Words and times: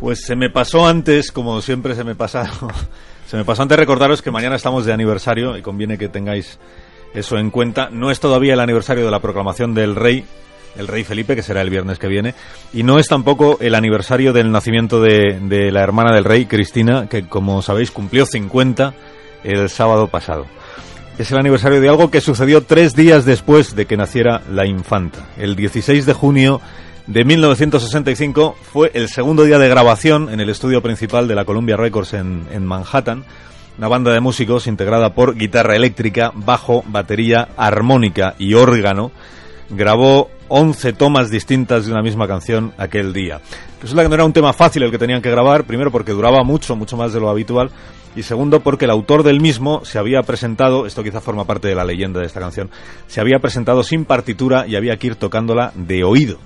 Pues 0.00 0.22
se 0.22 0.36
me 0.36 0.50
pasó 0.50 0.86
antes, 0.86 1.32
como 1.32 1.62
siempre 1.62 1.94
se 1.94 2.04
me 2.04 2.14
pasa, 2.14 2.50
se 3.26 3.36
me 3.36 3.44
pasó 3.44 3.62
antes 3.62 3.78
recordaros 3.78 4.22
que 4.22 4.30
mañana 4.30 4.56
estamos 4.56 4.84
de 4.84 4.92
aniversario 4.92 5.56
y 5.56 5.62
conviene 5.62 5.96
que 5.96 6.08
tengáis 6.08 6.58
eso 7.14 7.38
en 7.38 7.50
cuenta. 7.50 7.88
No 7.90 8.10
es 8.10 8.20
todavía 8.20 8.54
el 8.54 8.60
aniversario 8.60 9.04
de 9.04 9.10
la 9.10 9.20
proclamación 9.20 9.74
del 9.74 9.94
rey, 9.94 10.24
el 10.76 10.86
rey 10.86 11.02
Felipe, 11.04 11.34
que 11.34 11.42
será 11.42 11.62
el 11.62 11.70
viernes 11.70 11.98
que 11.98 12.08
viene, 12.08 12.34
y 12.74 12.82
no 12.82 12.98
es 12.98 13.08
tampoco 13.08 13.56
el 13.60 13.74
aniversario 13.74 14.34
del 14.34 14.52
nacimiento 14.52 15.00
de, 15.00 15.38
de 15.40 15.72
la 15.72 15.82
hermana 15.82 16.14
del 16.14 16.24
rey, 16.24 16.44
Cristina, 16.44 17.08
que 17.08 17.26
como 17.26 17.62
sabéis 17.62 17.90
cumplió 17.90 18.26
50 18.26 18.94
el 19.44 19.70
sábado 19.70 20.08
pasado. 20.08 20.46
Es 21.18 21.32
el 21.32 21.38
aniversario 21.38 21.80
de 21.80 21.88
algo 21.88 22.10
que 22.10 22.20
sucedió 22.20 22.64
tres 22.64 22.94
días 22.94 23.24
después 23.24 23.74
de 23.74 23.86
que 23.86 23.96
naciera 23.96 24.42
la 24.50 24.66
infanta. 24.66 25.26
El 25.38 25.56
16 25.56 26.04
de 26.04 26.12
junio 26.12 26.60
de 27.06 27.24
1965 27.24 28.56
fue 28.72 28.90
el 28.94 29.08
segundo 29.08 29.44
día 29.44 29.58
de 29.58 29.68
grabación 29.68 30.28
en 30.30 30.40
el 30.40 30.48
estudio 30.48 30.82
principal 30.82 31.28
de 31.28 31.34
la 31.34 31.44
Columbia 31.44 31.76
Records 31.76 32.14
en, 32.14 32.46
en 32.50 32.66
Manhattan. 32.66 33.24
Una 33.78 33.88
banda 33.88 34.12
de 34.12 34.20
músicos 34.20 34.66
integrada 34.66 35.14
por 35.14 35.36
guitarra 35.36 35.76
eléctrica, 35.76 36.32
bajo, 36.34 36.82
batería, 36.86 37.48
armónica 37.56 38.34
y 38.38 38.54
órgano 38.54 39.12
grabó 39.70 40.30
11 40.48 40.92
tomas 40.94 41.30
distintas 41.30 41.86
de 41.86 41.92
una 41.92 42.02
misma 42.02 42.26
canción 42.26 42.72
aquel 42.78 43.12
día. 43.12 43.40
Resulta 43.80 44.02
que 44.02 44.08
no 44.08 44.14
era 44.14 44.24
un 44.24 44.32
tema 44.32 44.52
fácil 44.52 44.82
el 44.82 44.90
que 44.90 44.98
tenían 44.98 45.22
que 45.22 45.30
grabar, 45.30 45.64
primero 45.64 45.90
porque 45.90 46.12
duraba 46.12 46.42
mucho, 46.44 46.76
mucho 46.76 46.96
más 46.96 47.12
de 47.12 47.20
lo 47.20 47.28
habitual, 47.28 47.70
y 48.14 48.22
segundo 48.22 48.60
porque 48.60 48.86
el 48.86 48.90
autor 48.90 49.22
del 49.22 49.40
mismo 49.40 49.84
se 49.84 49.98
había 49.98 50.22
presentado, 50.22 50.86
esto 50.86 51.02
quizá 51.02 51.20
forma 51.20 51.44
parte 51.44 51.68
de 51.68 51.74
la 51.74 51.84
leyenda 51.84 52.20
de 52.20 52.26
esta 52.26 52.40
canción, 52.40 52.70
se 53.06 53.20
había 53.20 53.38
presentado 53.38 53.82
sin 53.82 54.04
partitura 54.04 54.66
y 54.66 54.76
había 54.76 54.96
que 54.96 55.08
ir 55.08 55.16
tocándola 55.16 55.72
de 55.74 56.02
oído. 56.02 56.38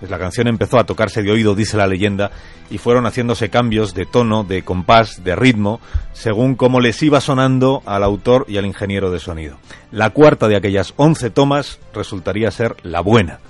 Entonces 0.00 0.18
la 0.18 0.24
canción 0.24 0.48
empezó 0.48 0.78
a 0.78 0.84
tocarse 0.84 1.22
de 1.22 1.30
oído, 1.30 1.54
dice 1.54 1.76
la 1.76 1.86
leyenda, 1.86 2.30
y 2.70 2.78
fueron 2.78 3.04
haciéndose 3.04 3.50
cambios 3.50 3.92
de 3.92 4.06
tono, 4.06 4.44
de 4.44 4.62
compás, 4.62 5.22
de 5.22 5.36
ritmo, 5.36 5.78
según 6.14 6.54
cómo 6.54 6.80
les 6.80 7.02
iba 7.02 7.20
sonando 7.20 7.82
al 7.84 8.02
autor 8.02 8.46
y 8.48 8.56
al 8.56 8.64
ingeniero 8.64 9.10
de 9.10 9.18
sonido. 9.18 9.58
La 9.92 10.08
cuarta 10.08 10.48
de 10.48 10.56
aquellas 10.56 10.94
once 10.96 11.28
tomas 11.28 11.80
resultaría 11.92 12.50
ser 12.50 12.76
la 12.82 13.02
buena, 13.02 13.40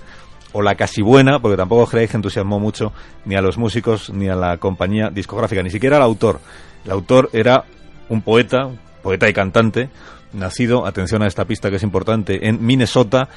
o 0.51 0.61
la 0.61 0.75
casi 0.75 1.03
buena, 1.03 1.39
porque 1.39 1.57
tampoco 1.57 1.87
creéis 1.87 2.11
que 2.11 2.17
entusiasmó 2.17 2.59
mucho 2.59 2.93
ni 3.25 3.37
a 3.37 3.43
los 3.43 3.57
músicos 3.57 4.11
ni 4.11 4.29
a 4.29 4.35
la 4.35 4.57
compañía 4.57 5.09
discográfica, 5.09 5.63
ni 5.63 5.71
siquiera 5.71 5.99
al 5.99 6.03
autor. 6.03 6.41
El 6.85 6.91
autor 6.91 7.31
era 7.33 7.65
un 8.09 8.23
poeta, 8.23 8.71
poeta 9.05 9.29
y 9.29 9.33
cantante, 9.33 9.89
nacido, 10.33 10.85
atención 10.85 11.23
a 11.23 11.29
esta 11.29 11.45
pista 11.45 11.71
que 11.71 11.77
es 11.77 11.83
importante, 11.85 12.49
en 12.49 12.65
Minnesota, 12.67 13.29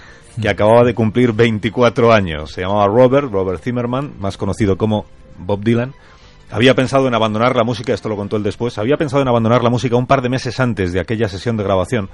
que 0.42 0.50
acababa 0.50 0.84
de 0.84 0.94
cumplir 0.94 1.34
24 1.34 2.12
años. 2.12 2.52
Se 2.52 2.62
llamaba 2.62 2.88
Robert, 2.88 3.32
Robert 3.32 3.62
Zimmerman, 3.62 4.14
más 4.20 4.38
conocido 4.38 4.78
como 4.78 5.06
Bob 5.38 5.64
Dylan. 5.64 5.94
Había 6.52 6.76
pensado 6.76 7.08
en 7.08 7.16
abandonar 7.16 7.56
la 7.56 7.64
música, 7.64 7.94
esto 7.94 8.10
lo 8.10 8.16
contó 8.16 8.38
él 8.38 8.44
después, 8.44 8.78
había 8.78 8.98
pensado 8.98 9.22
en 9.22 9.28
abandonar 9.28 9.64
la 9.64 9.70
música 9.70 9.96
un 9.96 10.06
par 10.06 10.22
de 10.22 10.30
meses 10.30 10.60
antes 10.60 10.94
de 10.94 11.00
aquella 11.00 11.28
sesión 11.28 11.58
de 11.58 11.64
grabación, 11.64 12.10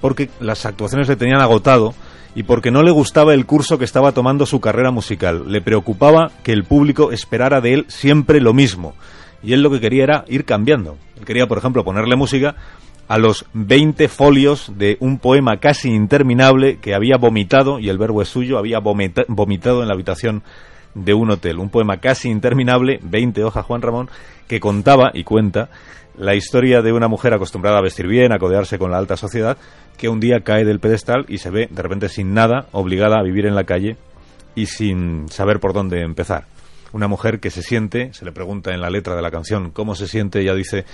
porque 0.00 0.28
las 0.40 0.66
actuaciones 0.66 1.08
le 1.08 1.16
tenían 1.16 1.40
agotado 1.40 1.94
y 2.34 2.42
porque 2.42 2.70
no 2.70 2.82
le 2.82 2.90
gustaba 2.90 3.32
el 3.32 3.46
curso 3.46 3.78
que 3.78 3.86
estaba 3.86 4.12
tomando 4.12 4.44
su 4.44 4.60
carrera 4.60 4.90
musical. 4.90 5.50
Le 5.50 5.62
preocupaba 5.62 6.30
que 6.42 6.52
el 6.52 6.64
público 6.64 7.12
esperara 7.12 7.60
de 7.60 7.74
él 7.74 7.86
siempre 7.88 8.40
lo 8.40 8.52
mismo. 8.52 8.94
Y 9.42 9.52
él 9.54 9.62
lo 9.62 9.70
que 9.70 9.80
quería 9.80 10.04
era 10.04 10.24
ir 10.28 10.44
cambiando. 10.44 10.96
Él 11.16 11.24
quería, 11.24 11.46
por 11.46 11.58
ejemplo, 11.58 11.84
ponerle 11.84 12.16
música 12.16 12.56
a 13.08 13.18
los 13.18 13.46
20 13.54 14.08
folios 14.08 14.72
de 14.76 14.96
un 15.00 15.18
poema 15.18 15.58
casi 15.58 15.90
interminable 15.90 16.78
que 16.78 16.94
había 16.94 17.16
vomitado, 17.16 17.78
y 17.78 17.88
el 17.88 17.98
verbo 17.98 18.22
es 18.22 18.28
suyo, 18.28 18.58
había 18.58 18.78
vomita- 18.80 19.24
vomitado 19.28 19.82
en 19.82 19.88
la 19.88 19.94
habitación 19.94 20.42
de 20.94 21.14
un 21.14 21.30
hotel. 21.30 21.58
Un 21.58 21.70
poema 21.70 21.98
casi 21.98 22.28
interminable, 22.28 23.00
20 23.02 23.44
hojas 23.44 23.64
Juan 23.64 23.82
Ramón, 23.82 24.10
que 24.46 24.60
contaba 24.60 25.10
y 25.14 25.24
cuenta 25.24 25.70
la 26.16 26.34
historia 26.34 26.82
de 26.82 26.92
una 26.92 27.06
mujer 27.08 27.32
acostumbrada 27.32 27.78
a 27.78 27.82
vestir 27.82 28.06
bien, 28.08 28.32
a 28.32 28.38
codearse 28.38 28.78
con 28.78 28.90
la 28.90 28.98
alta 28.98 29.16
sociedad, 29.16 29.56
que 29.96 30.08
un 30.08 30.20
día 30.20 30.40
cae 30.40 30.64
del 30.64 30.80
pedestal 30.80 31.24
y 31.28 31.38
se 31.38 31.50
ve 31.50 31.68
de 31.70 31.82
repente 31.82 32.08
sin 32.08 32.34
nada, 32.34 32.66
obligada 32.72 33.18
a 33.18 33.22
vivir 33.22 33.46
en 33.46 33.54
la 33.54 33.64
calle 33.64 33.96
y 34.54 34.66
sin 34.66 35.28
saber 35.28 35.60
por 35.60 35.72
dónde 35.72 36.02
empezar. 36.02 36.46
Una 36.92 37.06
mujer 37.06 37.38
que 37.38 37.50
se 37.50 37.62
siente, 37.62 38.12
se 38.14 38.24
le 38.24 38.32
pregunta 38.32 38.72
en 38.72 38.80
la 38.80 38.90
letra 38.90 39.14
de 39.14 39.22
la 39.22 39.30
canción 39.30 39.70
cómo 39.70 39.94
se 39.94 40.08
siente, 40.08 40.40
ella 40.40 40.54
dice, 40.54 40.84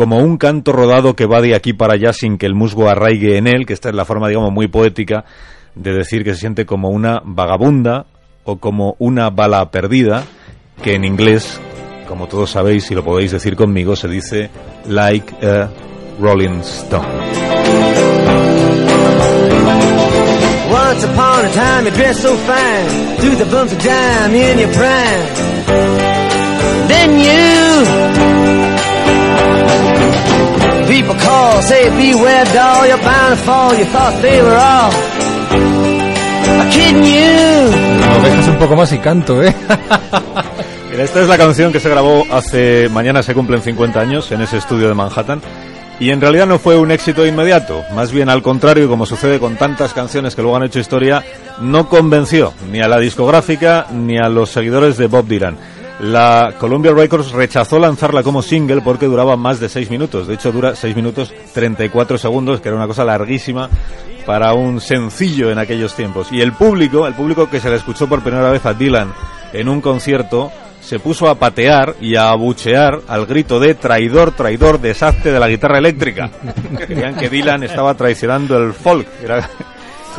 como 0.00 0.16
un 0.16 0.38
canto 0.38 0.72
rodado 0.72 1.14
que 1.14 1.26
va 1.26 1.42
de 1.42 1.54
aquí 1.54 1.74
para 1.74 1.92
allá 1.92 2.14
sin 2.14 2.38
que 2.38 2.46
el 2.46 2.54
musgo 2.54 2.88
arraigue 2.88 3.36
en 3.36 3.46
él, 3.46 3.66
que 3.66 3.74
esta 3.74 3.90
es 3.90 3.94
la 3.94 4.06
forma, 4.06 4.28
digamos, 4.28 4.50
muy 4.50 4.66
poética 4.66 5.26
de 5.74 5.92
decir 5.92 6.24
que 6.24 6.32
se 6.32 6.40
siente 6.40 6.64
como 6.64 6.88
una 6.88 7.20
vagabunda 7.22 8.06
o 8.44 8.56
como 8.56 8.96
una 8.98 9.28
bala 9.28 9.70
perdida, 9.70 10.24
que 10.82 10.94
en 10.94 11.04
inglés, 11.04 11.60
como 12.08 12.28
todos 12.28 12.48
sabéis 12.48 12.90
y 12.90 12.94
lo 12.94 13.04
podéis 13.04 13.32
decir 13.32 13.56
conmigo, 13.56 13.94
se 13.94 14.08
dice 14.08 14.48
like 14.88 15.34
a 15.46 15.68
Rolling 16.18 16.60
Stone. 16.60 17.04
Once 20.72 21.04
upon 21.04 21.44
a 21.44 21.52
time 21.52 21.84
you 21.84 21.90
dressed 21.90 22.22
so 22.22 22.34
fine 22.36 23.16
Through 23.18 23.36
the 23.36 23.44
bumps 23.50 23.72
of 23.72 23.86
in 23.86 24.58
your 24.58 24.72
prime 24.72 25.26
Then 26.88 27.20
you 27.20 27.49
Call, 31.14 31.62
say 31.62 31.88
beware 31.90 32.44
doll 32.46 32.86
You're 32.86 32.98
bound 32.98 33.30
to 33.30 33.44
fall, 33.44 33.74
you 33.74 33.84
thought 33.86 34.20
they 34.22 34.42
were 34.42 34.56
all 34.56 34.90
Kidding 36.70 37.04
you 37.04 38.00
Lo 38.00 38.22
dejas 38.22 38.48
un 38.48 38.58
poco 38.58 38.76
más 38.76 38.92
y 38.92 38.98
canto, 38.98 39.42
¿eh? 39.42 39.54
Mira, 40.90 41.04
esta 41.04 41.20
es 41.22 41.28
la 41.28 41.38
canción 41.38 41.72
que 41.72 41.80
se 41.80 41.88
grabó 41.88 42.26
hace... 42.32 42.88
Mañana 42.90 43.22
se 43.22 43.34
cumplen 43.34 43.62
50 43.62 44.00
años 44.00 44.30
en 44.32 44.40
ese 44.40 44.58
estudio 44.58 44.88
de 44.88 44.94
Manhattan. 44.94 45.40
Y 46.00 46.10
en 46.10 46.20
realidad 46.20 46.46
no 46.46 46.58
fue 46.58 46.76
un 46.76 46.90
éxito 46.90 47.26
inmediato. 47.26 47.84
Más 47.94 48.10
bien 48.10 48.28
al 48.28 48.42
contrario, 48.42 48.88
como 48.88 49.06
sucede 49.06 49.38
con 49.38 49.56
tantas 49.56 49.92
canciones 49.92 50.34
que 50.34 50.42
luego 50.42 50.56
han 50.56 50.64
hecho 50.64 50.80
historia, 50.80 51.22
no 51.60 51.88
convenció 51.88 52.54
ni 52.72 52.80
a 52.80 52.88
la 52.88 52.98
discográfica 52.98 53.86
ni 53.92 54.16
a 54.16 54.28
los 54.28 54.50
seguidores 54.50 54.96
de 54.96 55.06
Bob 55.06 55.26
Dylan. 55.26 55.56
La 56.00 56.54
Columbia 56.58 56.92
Records 56.92 57.32
rechazó 57.32 57.78
lanzarla 57.78 58.22
como 58.22 58.40
single 58.40 58.80
porque 58.80 59.04
duraba 59.04 59.36
más 59.36 59.60
de 59.60 59.68
6 59.68 59.90
minutos. 59.90 60.26
De 60.26 60.34
hecho, 60.34 60.50
dura 60.50 60.74
6 60.74 60.96
minutos 60.96 61.32
34 61.52 62.16
segundos, 62.16 62.60
que 62.60 62.68
era 62.68 62.76
una 62.76 62.86
cosa 62.86 63.04
larguísima 63.04 63.68
para 64.24 64.54
un 64.54 64.80
sencillo 64.80 65.50
en 65.50 65.58
aquellos 65.58 65.94
tiempos. 65.94 66.32
Y 66.32 66.40
el 66.40 66.52
público, 66.52 67.06
el 67.06 67.14
público 67.14 67.50
que 67.50 67.60
se 67.60 67.68
le 67.68 67.76
escuchó 67.76 68.08
por 68.08 68.22
primera 68.22 68.50
vez 68.50 68.64
a 68.64 68.72
Dylan 68.72 69.12
en 69.52 69.68
un 69.68 69.82
concierto, 69.82 70.50
se 70.80 70.98
puso 70.98 71.28
a 71.28 71.34
patear 71.34 71.94
y 72.00 72.16
a 72.16 72.30
abuchear 72.30 73.00
al 73.06 73.26
grito 73.26 73.60
de 73.60 73.74
traidor, 73.74 74.32
traidor, 74.32 74.80
desastre 74.80 75.32
de 75.32 75.40
la 75.40 75.48
guitarra 75.48 75.78
eléctrica. 75.78 76.30
Creían 76.78 77.16
que 77.16 77.28
Dylan 77.28 77.62
estaba 77.62 77.94
traicionando 77.94 78.56
el 78.56 78.72
folk, 78.72 79.06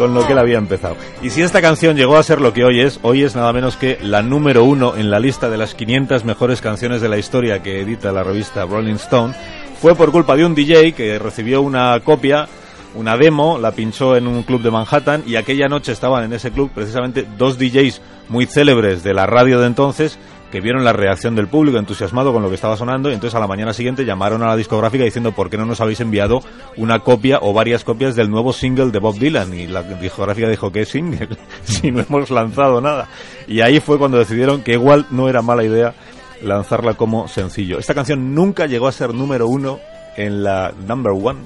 con 0.02 0.16
lo 0.16 0.26
que 0.26 0.34
él 0.34 0.40
había 0.40 0.58
empezado. 0.58 0.96
Y 1.22 1.30
si 1.30 1.44
esta 1.44 1.62
canción 1.62 1.96
llegó 1.96 2.18
a 2.18 2.24
ser 2.24 2.42
lo 2.42 2.54
que 2.54 2.64
hoy 2.64 2.82
es, 2.82 3.00
hoy 3.04 3.22
es 3.22 3.36
nada 3.36 3.54
menos 3.54 3.78
que 3.78 4.00
la 4.02 4.24
número 4.24 4.64
uno 4.64 4.96
en 4.98 5.12
la 5.12 5.20
lista 5.20 5.48
de 5.48 5.58
las 5.58 5.76
500 5.76 6.26
mejores 6.26 6.60
canciones 6.60 7.02
de 7.02 7.10
la 7.10 7.20
historia 7.20 7.62
que 7.62 7.82
edita 7.82 8.12
la 8.12 8.24
revista 8.24 8.66
Rolling 8.66 8.96
Stone, 8.96 9.36
fue 9.80 9.94
por 9.94 10.12
culpa 10.12 10.36
de 10.36 10.44
un 10.44 10.56
DJ 10.56 10.94
que 10.94 11.20
recibió 11.20 11.62
una 11.62 12.00
copia 12.00 12.48
una 12.96 13.16
demo, 13.16 13.60
la 13.60 13.72
pinchó 13.72 14.18
en 14.18 14.26
un 14.26 14.42
club 14.42 14.64
de 14.64 14.72
Manhattan 14.72 15.24
y 15.28 15.36
aquella 15.36 15.70
noche 15.70 15.92
estaban 15.92 16.24
en 16.24 16.34
ese 16.34 16.52
club 16.52 16.72
precisamente 16.74 17.26
dos 17.38 17.60
DJs 17.60 18.02
muy 18.28 18.48
célebres 18.48 19.04
de 19.04 19.14
la 19.14 19.28
radio 19.28 19.60
de 19.60 19.68
entonces 19.68 20.18
que 20.52 20.62
vieron 20.62 20.84
la 20.84 20.94
reacción 20.94 21.36
del 21.36 21.48
público 21.48 21.78
entusiasmado 21.78 22.34
con 22.34 22.44
lo 22.44 22.50
que 22.50 22.56
estaba 22.56 22.78
sonando 22.78 23.10
y 23.10 23.14
entonces 23.14 23.36
a 23.36 23.40
la 23.40 23.48
mañana 23.48 23.74
siguiente 23.74 24.06
llamaron 24.06 24.44
a 24.44 24.48
la 24.48 24.56
discográfica 24.56 25.04
diciendo 25.04 25.32
por 25.32 25.50
qué 25.50 25.58
no 25.58 25.66
nos 25.66 25.82
habéis 25.82 26.02
enviado 26.02 26.42
una 26.78 27.00
copia 27.00 27.40
o 27.42 27.54
varias 27.54 27.84
copias 27.84 28.16
del 28.16 28.30
nuevo 28.30 28.54
single 28.54 28.92
de 28.92 29.00
Bob 29.00 29.18
Dylan 29.18 29.54
y 29.54 29.68
la 29.68 29.84
discográfica 29.84 30.50
dijo 30.50 30.72
¿qué 30.72 30.86
single? 30.86 31.30
si 31.64 31.92
no 31.92 32.02
hemos 32.02 32.30
lanzado 32.30 32.82
nada 32.82 33.08
y 33.48 33.62
ahí 33.62 33.80
fue 33.80 33.98
cuando 33.98 34.18
decidieron 34.20 34.62
que 34.62 34.74
igual 34.74 35.06
no 35.10 35.30
era 35.30 35.42
mala 35.42 35.64
idea 35.64 35.96
lanzarla 36.42 36.96
como 36.96 37.28
sencillo. 37.28 37.80
Esta 37.80 37.94
canción 37.94 38.34
nunca 38.34 38.66
llegó 38.66 38.88
a 38.88 38.92
ser 38.92 39.14
número 39.14 39.48
uno 39.48 39.80
en 40.18 40.44
la 40.44 40.74
number 40.88 41.14
one 41.14 41.40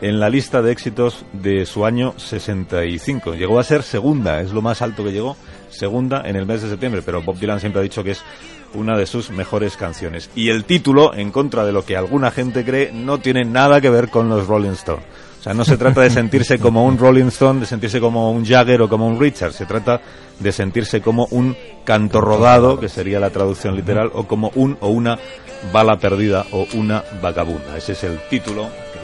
en 0.00 0.20
la 0.20 0.28
lista 0.28 0.62
de 0.62 0.72
éxitos 0.72 1.24
de 1.32 1.66
su 1.66 1.84
año 1.84 2.14
65. 2.16 3.34
Llegó 3.34 3.58
a 3.58 3.64
ser 3.64 3.82
segunda, 3.82 4.40
es 4.40 4.52
lo 4.52 4.62
más 4.62 4.82
alto 4.82 5.04
que 5.04 5.12
llegó, 5.12 5.36
segunda 5.70 6.22
en 6.24 6.36
el 6.36 6.46
mes 6.46 6.62
de 6.62 6.68
septiembre, 6.68 7.02
pero 7.04 7.22
Bob 7.22 7.38
Dylan 7.38 7.60
siempre 7.60 7.80
ha 7.80 7.84
dicho 7.84 8.04
que 8.04 8.12
es 8.12 8.22
una 8.74 8.96
de 8.96 9.06
sus 9.06 9.30
mejores 9.30 9.76
canciones. 9.76 10.30
Y 10.34 10.50
el 10.50 10.64
título, 10.64 11.14
en 11.14 11.30
contra 11.30 11.64
de 11.64 11.72
lo 11.72 11.84
que 11.84 11.96
alguna 11.96 12.30
gente 12.30 12.64
cree, 12.64 12.92
no 12.92 13.18
tiene 13.18 13.44
nada 13.44 13.80
que 13.80 13.90
ver 13.90 14.08
con 14.08 14.28
los 14.28 14.46
Rolling 14.46 14.70
Stones. 14.70 15.04
O 15.40 15.42
sea, 15.42 15.54
no 15.54 15.64
se 15.64 15.76
trata 15.76 16.00
de 16.00 16.10
sentirse 16.10 16.58
como 16.58 16.84
un 16.84 16.98
Rolling 16.98 17.26
Stone, 17.26 17.60
de 17.60 17.66
sentirse 17.66 18.00
como 18.00 18.32
un 18.32 18.44
Jagger 18.44 18.82
o 18.82 18.88
como 18.88 19.06
un 19.06 19.20
Richard, 19.20 19.52
se 19.52 19.64
trata 19.64 20.00
de 20.40 20.52
sentirse 20.52 21.00
como 21.00 21.26
un 21.30 21.56
canto 21.84 22.20
rodado, 22.20 22.80
que 22.80 22.88
sería 22.88 23.20
la 23.20 23.30
traducción 23.30 23.76
literal, 23.76 24.10
o 24.12 24.26
como 24.26 24.50
un 24.56 24.76
o 24.80 24.88
una 24.88 25.18
bala 25.72 25.98
perdida 25.98 26.44
o 26.50 26.66
una 26.74 27.04
vagabunda. 27.22 27.76
Ese 27.76 27.92
es 27.92 28.04
el 28.04 28.18
título 28.28 28.68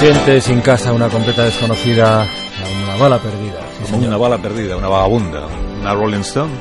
Siente 0.00 0.40
sin 0.40 0.60
casa 0.60 0.92
una 0.92 1.08
completa 1.08 1.42
desconocida, 1.44 2.24
una 2.84 2.96
bala 2.96 3.18
perdida. 3.18 3.60
Sí, 3.84 3.94
una 3.94 4.16
bala 4.16 4.38
perdida, 4.38 4.76
una 4.76 4.88
vagabunda, 4.88 5.40
una 5.80 5.94
Rolling 5.94 6.20
Stone. 6.20 6.52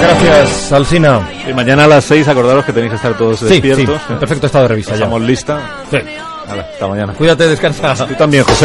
Gracias, 0.00 0.72
Alsina. 0.72 1.28
Y 1.48 1.52
mañana 1.52 1.84
a 1.84 1.88
las 1.88 2.04
6 2.04 2.28
acordaros 2.28 2.64
que 2.64 2.72
tenéis 2.72 2.90
que 2.90 2.96
estar 2.96 3.16
todos 3.16 3.40
Sí, 3.40 3.46
sí, 3.48 3.60
despiertos. 3.60 4.00
en 4.08 4.18
perfecto 4.18 4.46
estado 4.46 4.62
de 4.64 4.68
revista 4.68 4.92
ya. 4.92 4.98
Pasamos 5.00 5.22
lista. 5.22 5.60
Sí. 5.90 5.98
Hasta 6.48 6.86
mañana. 6.86 7.12
Cuídate, 7.14 7.48
descansa. 7.48 8.06
Tú 8.06 8.14
también, 8.14 8.44
José. 8.44 8.64